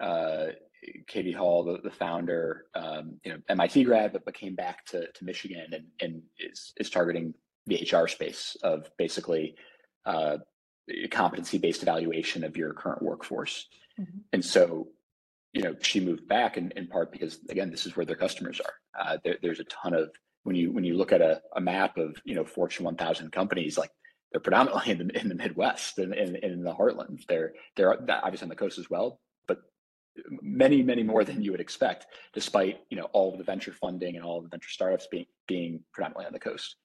uh, 0.00 0.46
Katie 1.06 1.32
Hall, 1.32 1.62
the, 1.62 1.78
the 1.80 1.90
founder, 1.90 2.66
um, 2.74 3.20
you 3.24 3.32
know, 3.32 3.38
MIT 3.48 3.84
grad, 3.84 4.12
but, 4.12 4.24
but 4.24 4.34
came 4.34 4.56
back 4.56 4.84
to, 4.86 5.06
to 5.12 5.24
Michigan 5.24 5.66
and, 5.72 5.86
and 6.00 6.22
is 6.40 6.72
is 6.76 6.90
targeting 6.90 7.34
the 7.68 7.88
HR 7.90 8.08
space 8.08 8.56
of 8.64 8.90
basically 8.96 9.54
uh, 10.06 10.38
competency 11.12 11.58
based 11.58 11.82
evaluation 11.82 12.42
of 12.42 12.56
your 12.56 12.72
current 12.72 13.02
workforce. 13.02 13.68
Mm-hmm. 14.00 14.18
And 14.32 14.44
so 14.44 14.88
you 15.58 15.64
know, 15.64 15.74
she 15.82 15.98
moved 15.98 16.28
back 16.28 16.56
in, 16.56 16.70
in 16.76 16.86
part 16.86 17.10
because 17.10 17.40
again, 17.50 17.68
this 17.68 17.84
is 17.84 17.96
where 17.96 18.06
their 18.06 18.14
customers 18.14 18.60
are. 18.60 18.74
Uh, 18.96 19.18
there, 19.24 19.38
there's 19.42 19.58
a 19.58 19.64
ton 19.64 19.92
of 19.92 20.08
when 20.44 20.54
you 20.54 20.70
when 20.70 20.84
you 20.84 20.96
look 20.96 21.10
at 21.10 21.20
a, 21.20 21.42
a 21.56 21.60
map 21.60 21.98
of 21.98 22.14
you 22.24 22.36
know 22.36 22.44
Fortune 22.44 22.84
1000 22.84 23.32
companies, 23.32 23.76
like 23.76 23.90
they're 24.30 24.40
predominantly 24.40 24.92
in 24.92 25.08
the 25.08 25.20
in 25.20 25.28
the 25.28 25.34
Midwest 25.34 25.98
and 25.98 26.14
in, 26.14 26.36
in, 26.36 26.52
in, 26.52 26.62
the 26.62 26.72
Heartland. 26.72 27.26
They're 27.26 27.54
they're 27.74 27.92
obviously 27.92 28.44
on 28.44 28.50
the 28.50 28.54
coast 28.54 28.78
as 28.78 28.88
well, 28.88 29.18
but 29.48 29.58
many 30.40 30.80
many 30.80 31.02
more 31.02 31.24
than 31.24 31.42
you 31.42 31.50
would 31.50 31.60
expect, 31.60 32.06
despite 32.34 32.78
you 32.88 32.96
know 32.96 33.08
all 33.12 33.32
of 33.32 33.38
the 33.38 33.44
venture 33.44 33.72
funding 33.72 34.14
and 34.14 34.24
all 34.24 34.38
of 34.38 34.44
the 34.44 34.50
venture 34.50 34.70
startups 34.70 35.08
being 35.10 35.26
being 35.48 35.80
predominantly 35.92 36.26
on 36.26 36.32
the 36.32 36.38
coast. 36.38 36.76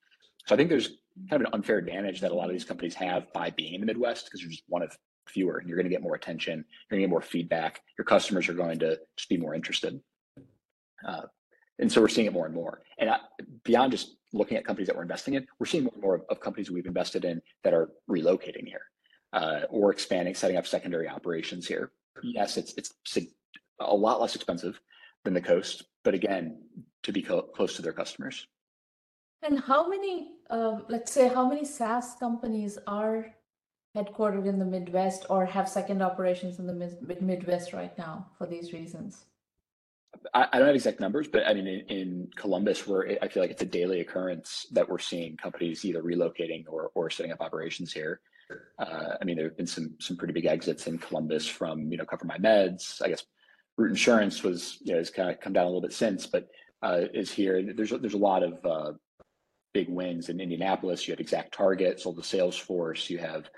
So 0.46 0.56
I 0.56 0.58
think 0.58 0.68
there's 0.68 0.98
kind 1.30 1.40
of 1.40 1.42
an 1.42 1.54
unfair 1.54 1.78
advantage 1.78 2.20
that 2.22 2.32
a 2.32 2.34
lot 2.34 2.46
of 2.46 2.52
these 2.52 2.64
companies 2.64 2.94
have 2.94 3.32
by 3.32 3.50
being 3.50 3.74
in 3.74 3.80
the 3.80 3.86
Midwest 3.86 4.24
because 4.24 4.42
you're 4.42 4.50
just 4.50 4.64
one 4.66 4.82
of 4.82 4.96
fewer 5.26 5.58
and 5.58 5.68
you're 5.68 5.76
going 5.76 5.86
to 5.86 5.90
get 5.90 6.02
more 6.02 6.14
attention 6.14 6.58
you're 6.58 6.96
going 6.96 7.00
to 7.00 7.06
get 7.06 7.10
more 7.10 7.22
feedback 7.22 7.82
your 7.98 8.04
customers 8.04 8.48
are 8.48 8.54
going 8.54 8.78
to 8.78 8.98
just 9.16 9.28
be 9.28 9.36
more 9.36 9.54
interested. 9.54 10.00
Uh, 11.06 11.22
and 11.78 11.90
so 11.90 12.00
we're 12.00 12.08
seeing 12.08 12.26
it 12.26 12.32
more 12.32 12.46
and 12.46 12.54
more. 12.54 12.82
And 12.98 13.10
I, 13.10 13.18
beyond 13.64 13.92
just 13.92 14.16
looking 14.32 14.56
at 14.56 14.64
companies 14.64 14.86
that 14.88 14.96
we're 14.96 15.02
investing 15.02 15.34
in 15.34 15.46
we're 15.58 15.66
seeing 15.66 15.84
more 15.84 15.92
and 15.94 16.02
more 16.02 16.14
of, 16.16 16.22
of 16.30 16.40
companies 16.40 16.70
we've 16.70 16.86
invested 16.86 17.24
in 17.24 17.40
that 17.62 17.74
are 17.74 17.90
relocating 18.10 18.66
here 18.66 18.82
uh, 19.32 19.60
or 19.70 19.90
expanding 19.90 20.34
setting 20.34 20.56
up 20.56 20.66
secondary 20.66 21.08
operations 21.08 21.66
here. 21.66 21.92
Yes 22.22 22.56
it's 22.56 22.74
it's 22.76 22.92
a 23.80 23.94
lot 23.94 24.20
less 24.20 24.34
expensive 24.34 24.80
than 25.24 25.34
the 25.34 25.40
coast 25.40 25.84
but 26.04 26.14
again 26.14 26.58
to 27.02 27.12
be 27.12 27.22
co- 27.22 27.42
close 27.42 27.76
to 27.76 27.82
their 27.82 27.92
customers. 27.92 28.46
And 29.42 29.60
how 29.60 29.88
many 29.88 30.32
uh, 30.50 30.80
let's 30.88 31.12
say 31.12 31.28
how 31.28 31.48
many 31.48 31.64
saas 31.64 32.14
companies 32.18 32.78
are 32.86 33.34
headquartered 33.94 34.46
in 34.46 34.58
the 34.58 34.64
Midwest 34.64 35.26
or 35.30 35.46
have 35.46 35.68
second 35.68 36.02
operations 36.02 36.58
in 36.58 36.66
the 36.66 36.72
mid- 36.72 37.22
Midwest 37.22 37.72
right 37.72 37.96
now 37.96 38.26
for 38.36 38.46
these 38.46 38.72
reasons? 38.72 39.24
I, 40.32 40.46
I 40.52 40.58
don't 40.58 40.66
have 40.66 40.76
exact 40.76 41.00
numbers, 41.00 41.28
but 41.28 41.46
I 41.46 41.54
mean, 41.54 41.66
in, 41.66 41.80
in, 41.88 42.30
Columbus, 42.36 42.86
where 42.86 43.18
I 43.22 43.28
feel 43.28 43.42
like 43.42 43.50
it's 43.50 43.62
a 43.62 43.66
daily 43.66 44.00
occurrence 44.00 44.66
that 44.72 44.88
we're 44.88 44.98
seeing 44.98 45.36
companies 45.36 45.84
either 45.84 46.02
relocating 46.02 46.64
or, 46.68 46.90
or 46.94 47.10
setting 47.10 47.32
up 47.32 47.40
operations 47.40 47.92
here. 47.92 48.20
Uh, 48.78 49.14
I 49.20 49.24
mean, 49.24 49.36
there 49.36 49.46
have 49.46 49.56
been 49.56 49.66
some 49.66 49.94
some 49.98 50.16
pretty 50.16 50.34
big 50.34 50.46
exits 50.46 50.86
in 50.86 50.98
Columbus 50.98 51.46
from 51.46 51.90
you 51.90 51.96
know 51.96 52.04
CoverMyMeds. 52.04 53.02
I 53.02 53.08
guess 53.08 53.24
Root 53.76 53.90
Insurance 53.90 54.42
was 54.42 54.78
you 54.82 54.92
know 54.92 54.98
has 54.98 55.10
kind 55.10 55.30
of 55.30 55.40
come 55.40 55.52
down 55.52 55.64
a 55.64 55.68
little 55.68 55.80
bit 55.80 55.94
since, 55.94 56.26
but 56.26 56.48
uh, 56.82 57.02
is 57.14 57.32
here. 57.32 57.62
There's 57.74 57.90
there's 57.90 58.14
a 58.14 58.18
lot 58.18 58.42
of 58.42 58.64
uh, 58.64 58.92
big 59.72 59.88
wins 59.88 60.28
in 60.28 60.40
Indianapolis. 60.40 61.08
You 61.08 61.16
had 61.16 61.26
ExactTarget 61.26 62.00
sold 62.00 62.16
to 62.16 62.22
Salesforce. 62.22 63.08
You 63.08 63.18
have 63.18 63.48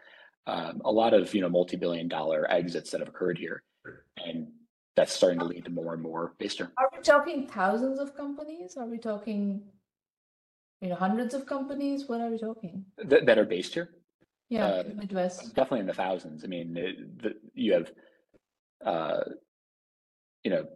um, 0.47 0.81
a 0.85 0.93
lot 0.93 1.15
of 1.15 1.35
you 1.35 1.41
know 1.41 1.49
multi-billion 1.49 2.09
dollar 2.09 2.50
exits 2.50 2.91
that 2.91 3.00
have 3.00 3.09
occurred 3.09 3.38
here. 3.38 3.62
And 4.25 4.49
that's 4.95 5.12
starting 5.12 5.38
to 5.41 5.45
lead 5.45 5.65
to 5.67 5.71
more 5.71 5.93
and 5.93 6.03
more 6.03 6.35
based 6.38 6.61
on 6.61 6.73
are 6.79 6.88
we 6.97 7.03
talking 7.03 7.47
thousands 7.47 7.99
of 7.99 8.17
companies? 8.17 8.76
Are 8.76 8.87
we 8.87 8.99
talking 8.99 9.62
you 10.81 10.88
know 10.88 10.97
hundreds 10.97 11.35
of 11.35 11.47
companies? 11.47 12.09
What 12.09 12.21
are 12.21 12.31
we 12.31 12.38
talking? 12.38 12.85
Th- 13.09 13.25
that 13.25 13.38
are 13.38 13.45
based 13.45 13.75
here? 13.75 13.91
Yeah 14.49 14.67
uh, 14.67 14.85
midwest. 14.95 15.55
definitely 15.55 15.81
in 15.81 15.87
the 15.87 15.95
thousands. 15.95 16.45
I 16.45 16.47
mean 16.47 16.76
it, 16.76 17.23
the, 17.23 17.35
you 17.55 17.73
have 17.73 17.91
uh 18.85 19.21
you 20.45 20.50
know 20.50 20.67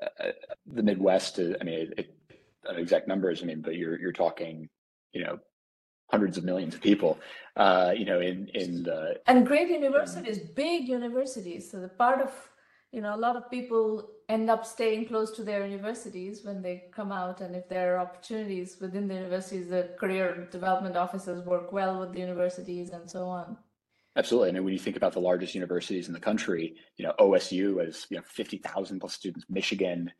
uh, 0.00 0.30
the 0.66 0.82
midwest 0.82 1.38
uh, 1.38 1.54
i 1.60 1.64
mean 1.64 1.74
it, 1.74 1.98
it, 1.98 2.14
exact 2.76 3.08
numbers 3.08 3.42
i 3.42 3.46
mean 3.46 3.60
but 3.60 3.76
you're 3.76 3.98
you're 3.98 4.12
talking 4.12 4.68
you 5.12 5.22
know 5.24 5.38
hundreds 6.10 6.38
of 6.38 6.44
millions 6.44 6.74
of 6.74 6.80
people, 6.80 7.18
uh, 7.56 7.92
you 7.96 8.04
know, 8.04 8.20
in 8.20 8.48
in 8.54 8.82
the 8.82 9.20
and 9.26 9.46
great 9.46 9.68
universities, 9.68 10.38
big 10.38 10.88
universities. 10.88 11.70
So 11.70 11.80
the 11.80 11.88
part 11.88 12.20
of 12.20 12.32
you 12.92 13.00
know 13.00 13.14
a 13.14 13.20
lot 13.26 13.36
of 13.36 13.50
people 13.50 14.10
end 14.28 14.48
up 14.48 14.64
staying 14.64 15.06
close 15.06 15.30
to 15.32 15.42
their 15.42 15.66
universities 15.66 16.44
when 16.44 16.62
they 16.62 16.84
come 16.92 17.12
out, 17.12 17.40
and 17.40 17.54
if 17.54 17.68
there 17.68 17.94
are 17.94 17.98
opportunities 17.98 18.78
within 18.80 19.08
the 19.08 19.14
universities, 19.14 19.68
the 19.68 19.90
career 19.98 20.48
development 20.50 20.96
offices 20.96 21.44
work 21.44 21.72
well 21.72 22.00
with 22.00 22.12
the 22.12 22.20
universities 22.20 22.90
and 22.90 23.10
so 23.10 23.26
on. 23.26 23.56
Absolutely. 24.16 24.50
And 24.50 24.64
when 24.64 24.72
you 24.72 24.78
think 24.78 24.96
about 24.96 25.12
the 25.12 25.20
largest 25.20 25.54
universities 25.56 26.06
in 26.06 26.14
the 26.14 26.20
country, 26.20 26.76
you 26.96 27.04
know, 27.04 27.14
OSU 27.18 27.84
has, 27.84 28.06
you 28.10 28.16
know, 28.16 28.22
50,000 28.24 29.00
plus 29.00 29.12
students, 29.12 29.44
Michigan, 29.48 30.10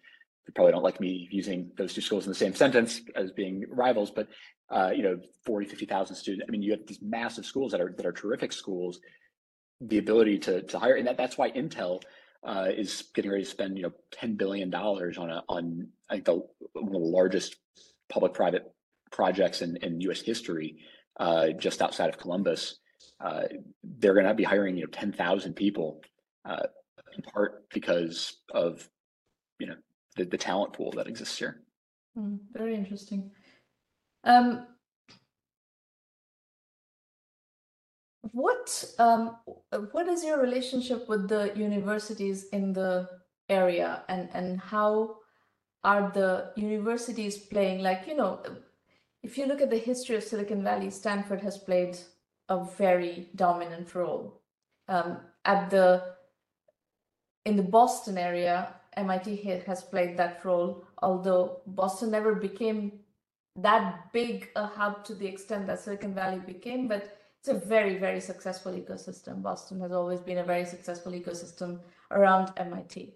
you 0.46 0.52
probably 0.52 0.72
don't 0.72 0.82
like 0.82 1.00
me 1.00 1.28
using 1.30 1.70
those 1.76 1.94
two 1.94 2.00
schools 2.00 2.24
in 2.24 2.30
the 2.30 2.38
same 2.38 2.54
sentence 2.54 3.00
as 3.16 3.32
being 3.32 3.64
rivals, 3.70 4.10
but 4.10 4.28
uh, 4.70 4.90
you 4.94 5.02
know, 5.02 5.18
40, 5.44 5.66
50,000 5.66 6.16
students. 6.16 6.44
I 6.48 6.50
mean, 6.50 6.62
you 6.62 6.72
have 6.72 6.86
these 6.86 7.00
massive 7.02 7.44
schools 7.44 7.72
that 7.72 7.80
are 7.80 7.94
that 7.96 8.06
are 8.06 8.12
terrific 8.12 8.52
schools. 8.52 9.00
The 9.80 9.98
ability 9.98 10.38
to 10.40 10.62
to 10.62 10.78
hire, 10.78 10.94
and 10.94 11.06
that, 11.06 11.16
that's 11.16 11.36
why 11.36 11.50
Intel 11.50 12.02
uh, 12.44 12.68
is 12.74 13.04
getting 13.14 13.30
ready 13.30 13.44
to 13.44 13.50
spend 13.50 13.76
you 13.76 13.84
know 13.84 13.92
10 14.12 14.36
billion 14.36 14.70
dollars 14.70 15.18
on 15.18 15.30
a 15.30 15.42
on 15.48 15.88
I 16.08 16.14
think 16.14 16.26
the 16.26 16.32
one 16.72 16.86
of 16.86 16.92
the 16.92 16.98
largest 16.98 17.56
public-private 18.08 18.72
projects 19.10 19.62
in, 19.62 19.76
in 19.78 20.00
U.S. 20.02 20.20
history, 20.20 20.78
uh, 21.18 21.48
just 21.50 21.80
outside 21.82 22.08
of 22.08 22.18
Columbus. 22.18 22.78
Uh, 23.20 23.42
they're 23.82 24.14
going 24.14 24.26
to 24.26 24.34
be 24.34 24.44
hiring 24.44 24.76
you 24.76 24.84
know 24.84 24.90
10,000 24.90 25.54
people, 25.54 26.00
uh, 26.44 26.66
in 27.16 27.22
part 27.22 27.68
because 27.70 28.38
of 28.52 28.88
you 29.58 29.66
know 29.66 29.76
the, 30.16 30.24
the 30.24 30.38
talent 30.38 30.72
pool 30.72 30.90
that 30.92 31.06
exists 31.06 31.38
here. 31.38 31.62
Mm, 32.16 32.38
very 32.52 32.74
interesting. 32.74 33.30
Um, 34.24 34.66
what 38.32 38.84
um, 38.98 39.36
what 39.92 40.08
is 40.08 40.24
your 40.24 40.40
relationship 40.40 41.08
with 41.08 41.28
the 41.28 41.52
universities 41.54 42.48
in 42.52 42.72
the 42.72 43.08
area, 43.48 44.02
and 44.08 44.28
and 44.32 44.60
how 44.60 45.16
are 45.82 46.10
the 46.14 46.52
universities 46.56 47.36
playing? 47.36 47.82
Like 47.82 48.06
you 48.06 48.16
know, 48.16 48.40
if 49.22 49.36
you 49.36 49.46
look 49.46 49.60
at 49.60 49.70
the 49.70 49.78
history 49.78 50.16
of 50.16 50.24
Silicon 50.24 50.62
Valley, 50.62 50.90
Stanford 50.90 51.42
has 51.42 51.58
played 51.58 51.98
a 52.48 52.64
very 52.64 53.28
dominant 53.34 53.94
role. 53.94 54.40
Um, 54.88 55.18
at 55.44 55.70
the 55.70 56.14
in 57.44 57.56
the 57.56 57.62
Boston 57.62 58.16
area, 58.16 58.74
MIT 58.96 59.36
has 59.66 59.82
played 59.82 60.16
that 60.16 60.44
role, 60.44 60.84
although 61.02 61.60
Boston 61.66 62.10
never 62.10 62.34
became 62.34 63.00
that 63.56 64.12
big 64.12 64.48
a 64.56 64.66
hub 64.66 65.04
to 65.04 65.14
the 65.14 65.26
extent 65.26 65.66
that 65.66 65.80
Silicon 65.80 66.14
Valley 66.14 66.40
became, 66.40 66.88
but 66.88 67.18
it's 67.38 67.48
a 67.48 67.66
very, 67.66 67.98
very 67.98 68.20
successful 68.20 68.72
ecosystem. 68.72 69.42
Boston 69.42 69.80
has 69.80 69.92
always 69.92 70.20
been 70.20 70.38
a 70.38 70.44
very 70.44 70.64
successful 70.64 71.12
ecosystem 71.12 71.80
around 72.10 72.52
MIT. 72.56 73.14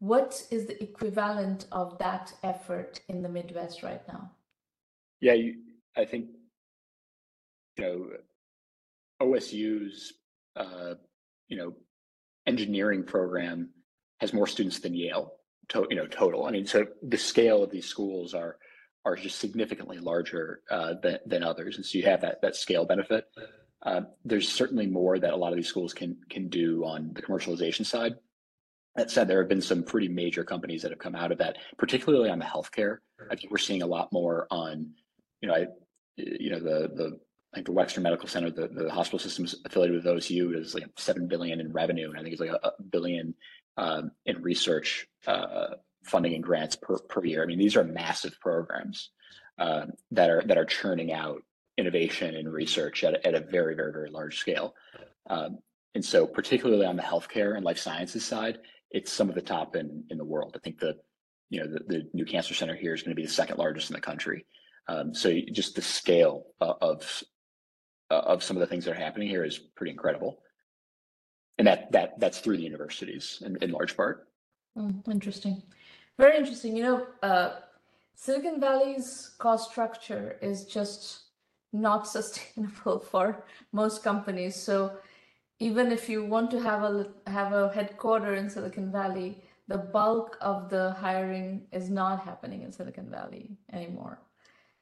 What 0.00 0.42
is 0.50 0.66
the 0.66 0.82
equivalent 0.82 1.66
of 1.72 1.98
that 1.98 2.32
effort 2.42 3.00
in 3.08 3.22
the 3.22 3.28
Midwest 3.28 3.82
right 3.82 4.06
now? 4.08 4.30
Yeah, 5.20 5.34
you, 5.34 5.54
I 5.96 6.04
think 6.04 6.26
you 7.76 7.84
know 7.84 8.06
OSU's 9.20 10.12
uh, 10.56 10.94
you 11.48 11.56
know 11.56 11.74
engineering 12.46 13.02
program 13.02 13.70
has 14.18 14.32
more 14.32 14.46
students 14.46 14.80
than 14.80 14.94
Yale, 14.94 15.34
to, 15.68 15.86
you 15.90 15.96
know, 15.96 16.06
total. 16.06 16.46
I 16.46 16.50
mean, 16.50 16.66
so 16.66 16.86
the 17.02 17.18
scale 17.18 17.62
of 17.62 17.70
these 17.70 17.86
schools 17.86 18.34
are 18.34 18.56
are 19.04 19.16
just 19.16 19.38
significantly 19.38 19.98
larger 19.98 20.60
uh, 20.70 20.94
than, 21.02 21.18
than 21.24 21.42
others, 21.42 21.76
and 21.76 21.86
so 21.86 21.98
you 21.98 22.04
have 22.04 22.20
that 22.22 22.42
that 22.42 22.56
scale 22.56 22.84
benefit. 22.84 23.26
Uh, 23.82 24.02
there's 24.24 24.48
certainly 24.48 24.86
more 24.86 25.18
that 25.18 25.32
a 25.32 25.36
lot 25.36 25.52
of 25.52 25.56
these 25.56 25.68
schools 25.68 25.94
can 25.94 26.16
can 26.28 26.48
do 26.48 26.84
on 26.84 27.12
the 27.14 27.22
commercialization 27.22 27.86
side. 27.86 28.14
That 28.96 29.10
said, 29.10 29.28
there 29.28 29.40
have 29.40 29.48
been 29.48 29.62
some 29.62 29.84
pretty 29.84 30.08
major 30.08 30.42
companies 30.42 30.82
that 30.82 30.90
have 30.90 30.98
come 30.98 31.14
out 31.14 31.30
of 31.30 31.38
that, 31.38 31.58
particularly 31.78 32.30
on 32.30 32.40
the 32.40 32.44
healthcare. 32.44 32.98
I 33.30 33.36
think 33.36 33.52
we're 33.52 33.58
seeing 33.58 33.82
a 33.82 33.86
lot 33.86 34.12
more 34.12 34.48
on, 34.50 34.90
you 35.40 35.48
know, 35.48 35.54
I, 35.54 35.66
you 36.16 36.50
know, 36.50 36.58
the 36.58 36.90
the 36.94 37.20
I 37.52 37.56
think 37.56 37.66
the 37.66 37.72
Wexner 37.72 38.02
Medical 38.02 38.28
Center, 38.28 38.50
the, 38.50 38.68
the 38.68 38.90
hospital 38.90 39.18
systems 39.18 39.54
affiliated 39.64 40.04
with 40.04 40.12
OSU 40.12 40.54
is 40.54 40.74
like 40.74 40.86
seven 40.96 41.28
billion 41.28 41.60
in 41.60 41.72
revenue, 41.72 42.10
and 42.10 42.18
I 42.18 42.22
think 42.22 42.32
it's 42.32 42.40
like 42.40 42.50
a, 42.50 42.60
a 42.66 42.82
billion 42.82 43.34
um, 43.78 44.10
in 44.26 44.42
research 44.42 45.06
uh, 45.26 45.68
funding 46.04 46.34
and 46.34 46.44
grants 46.44 46.76
per, 46.76 46.98
per 46.98 47.24
year. 47.24 47.42
I 47.42 47.46
mean, 47.46 47.58
these 47.58 47.76
are 47.76 47.84
massive 47.84 48.38
programs 48.40 49.10
uh, 49.58 49.86
that 50.10 50.28
are 50.28 50.42
that 50.46 50.58
are 50.58 50.64
churning 50.64 51.12
out 51.12 51.42
innovation 51.78 52.34
and 52.34 52.52
research 52.52 53.04
at, 53.04 53.24
at 53.24 53.34
a 53.34 53.40
very, 53.40 53.74
very, 53.74 53.92
very 53.92 54.10
large 54.10 54.38
scale. 54.38 54.74
Um, 55.30 55.58
and 55.94 56.04
so, 56.04 56.26
particularly 56.26 56.84
on 56.84 56.96
the 56.96 57.02
healthcare 57.02 57.56
and 57.56 57.64
life 57.64 57.78
sciences 57.78 58.24
side, 58.24 58.58
it's 58.90 59.12
some 59.12 59.28
of 59.28 59.34
the 59.34 59.42
top 59.42 59.76
in 59.76 60.04
in 60.10 60.18
the 60.18 60.24
world. 60.24 60.52
I 60.54 60.58
think 60.58 60.78
the 60.78 60.96
you 61.48 61.60
know 61.60 61.68
the, 61.68 61.80
the 61.86 62.10
new 62.12 62.24
cancer 62.24 62.54
center 62.54 62.74
here 62.74 62.94
is 62.94 63.02
going 63.02 63.14
to 63.14 63.20
be 63.20 63.26
the 63.26 63.32
second 63.32 63.58
largest 63.58 63.90
in 63.90 63.94
the 63.94 64.00
country. 64.00 64.44
Um, 64.88 65.14
so 65.14 65.32
just 65.52 65.76
the 65.76 65.82
scale 65.82 66.46
uh, 66.60 66.74
of 66.80 67.22
uh, 68.10 68.14
of 68.14 68.42
some 68.42 68.56
of 68.56 68.60
the 68.60 68.66
things 68.66 68.84
that 68.84 68.92
are 68.92 69.04
happening 69.04 69.28
here 69.28 69.44
is 69.44 69.58
pretty 69.58 69.92
incredible, 69.92 70.40
and 71.58 71.66
that 71.66 71.90
that 71.92 72.18
that's 72.18 72.40
through 72.40 72.56
the 72.56 72.62
universities 72.62 73.42
in, 73.44 73.56
in 73.60 73.72
large 73.72 73.96
part. 73.96 74.28
Mm, 74.76 75.06
interesting, 75.08 75.62
very 76.18 76.36
interesting. 76.36 76.76
You 76.76 76.82
know, 76.82 77.06
uh, 77.22 77.56
Silicon 78.14 78.60
Valley's 78.60 79.34
cost 79.38 79.70
structure 79.70 80.38
is 80.40 80.64
just 80.64 81.20
not 81.72 82.06
sustainable 82.16 83.00
for 83.00 83.44
most 83.72 84.02
companies. 84.02 84.56
So 84.56 84.92
even 85.58 85.90
if 85.90 86.08
you 86.08 86.24
want 86.24 86.50
to 86.52 86.60
have 86.60 86.82
a 86.84 87.08
have 87.26 87.52
a 87.52 87.72
headquarter 87.72 88.34
in 88.34 88.48
Silicon 88.48 88.92
Valley, 88.92 89.42
the 89.66 89.78
bulk 89.78 90.38
of 90.40 90.70
the 90.70 90.92
hiring 90.92 91.66
is 91.72 91.90
not 91.90 92.24
happening 92.24 92.62
in 92.62 92.72
Silicon 92.72 93.10
Valley 93.10 93.50
anymore. 93.72 94.20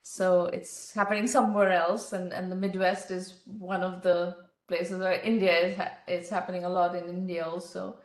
So 0.03 0.45
it's 0.47 0.93
happening 0.93 1.27
somewhere 1.27 1.73
else, 1.73 2.13
and, 2.13 2.33
and 2.33 2.53
the 2.53 2.55
Midwest 2.55 3.11
is 3.11 3.41
one 3.45 3.83
of 3.83 4.03
the 4.03 4.37
places 4.69 4.99
where 4.99 5.21
India 5.21 5.59
is 5.59 5.77
ha- 5.77 5.99
it's 6.07 6.29
happening 6.29 6.65
a 6.65 6.69
lot 6.69 6.95
in 6.95 7.09
India 7.09 7.45
also. 7.45 7.99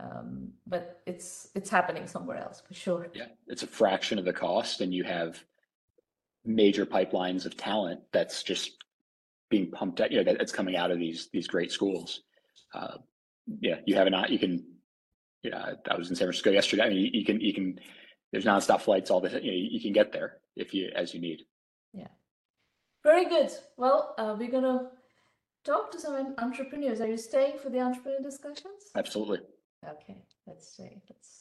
Um, 0.00 0.52
but 0.66 1.02
it's 1.06 1.48
it's 1.54 1.70
happening 1.70 2.06
somewhere 2.06 2.38
else 2.38 2.62
for 2.66 2.74
sure. 2.74 3.08
Yeah, 3.14 3.26
it's 3.46 3.62
a 3.62 3.66
fraction 3.66 4.18
of 4.18 4.24
the 4.24 4.32
cost, 4.32 4.80
and 4.80 4.92
you 4.92 5.04
have 5.04 5.42
major 6.44 6.84
pipelines 6.84 7.46
of 7.46 7.56
talent 7.56 8.00
that's 8.12 8.42
just 8.42 8.84
being 9.50 9.70
pumped 9.70 10.00
out. 10.00 10.10
You 10.10 10.18
know, 10.18 10.24
that 10.24 10.40
it's 10.40 10.52
coming 10.52 10.76
out 10.76 10.90
of 10.90 10.98
these 10.98 11.28
these 11.32 11.46
great 11.46 11.70
schools. 11.70 12.22
Uh, 12.74 12.98
yeah, 13.60 13.76
you 13.86 13.94
have 13.94 14.08
not. 14.10 14.30
You 14.30 14.38
can. 14.38 14.64
Yeah, 15.42 15.74
I 15.90 15.96
was 15.96 16.08
in 16.10 16.16
San 16.16 16.26
Francisco 16.26 16.50
yesterday. 16.50 16.82
I 16.84 16.88
mean, 16.88 16.98
you, 16.98 17.10
you 17.12 17.24
can 17.24 17.40
you 17.40 17.54
can. 17.54 17.78
There's 18.32 18.44
nonstop 18.44 18.80
flights 18.80 19.10
all 19.10 19.20
the. 19.20 19.30
You, 19.30 19.52
know, 19.52 19.68
you 19.70 19.80
can 19.80 19.92
get 19.92 20.12
there 20.12 20.38
if 20.56 20.74
you 20.74 20.90
as 20.94 21.14
you 21.14 21.20
need. 21.20 21.42
Yeah, 21.92 22.08
very 23.04 23.26
good. 23.26 23.50
Well, 23.76 24.14
uh, 24.18 24.34
we're 24.36 24.50
gonna 24.50 24.90
talk 25.64 25.90
to 25.92 26.00
some 26.00 26.34
entrepreneurs. 26.38 27.00
Are 27.00 27.08
you 27.08 27.16
staying 27.16 27.58
for 27.58 27.70
the 27.70 27.80
entrepreneur 27.80 28.20
discussions? 28.22 28.90
Absolutely. 28.94 29.40
Okay, 29.84 30.16
let's 30.46 30.72
stay. 30.72 31.02
Let's 31.10 31.28